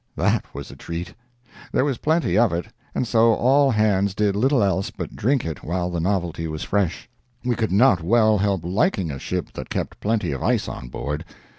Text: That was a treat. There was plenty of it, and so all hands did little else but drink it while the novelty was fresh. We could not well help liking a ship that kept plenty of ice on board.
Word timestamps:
That 0.15 0.51
was 0.51 0.71
a 0.71 0.75
treat. 0.75 1.13
There 1.71 1.85
was 1.85 1.99
plenty 1.99 2.35
of 2.35 2.51
it, 2.51 2.65
and 2.95 3.07
so 3.07 3.33
all 3.35 3.69
hands 3.69 4.15
did 4.15 4.35
little 4.35 4.63
else 4.63 4.89
but 4.89 5.15
drink 5.15 5.45
it 5.45 5.63
while 5.63 5.91
the 5.91 5.99
novelty 5.99 6.47
was 6.47 6.63
fresh. 6.63 7.07
We 7.45 7.53
could 7.55 7.71
not 7.71 8.01
well 8.01 8.39
help 8.39 8.61
liking 8.63 9.11
a 9.11 9.19
ship 9.19 9.53
that 9.53 9.69
kept 9.69 9.99
plenty 9.99 10.31
of 10.31 10.41
ice 10.41 10.67
on 10.67 10.87
board. 10.87 11.23